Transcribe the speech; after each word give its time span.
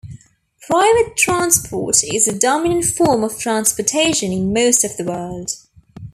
Private 0.65 1.15
transport 1.15 1.97
is 2.03 2.25
the 2.25 2.33
dominant 2.35 2.85
form 2.85 3.23
of 3.23 3.37
transportation 3.37 4.31
in 4.31 4.51
most 4.51 4.83
of 4.83 4.97
the 4.97 5.03
world. 5.03 5.51